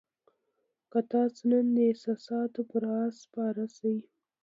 [0.91, 3.97] که تاسو نن د احساساتو پر آس سپاره شئ.